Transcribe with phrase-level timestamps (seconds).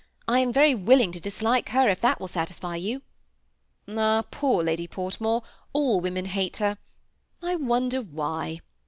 [0.27, 3.03] I am very willing to dislike her if that will satisfy you.""
[3.87, 5.43] Ah 1 poor Lady Portmore,
[5.73, 6.79] all women hate her.
[7.43, 8.61] I wonder why